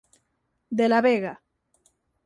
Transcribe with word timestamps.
De 0.79 0.89
la 0.89 0.99
Vega: 1.09 1.39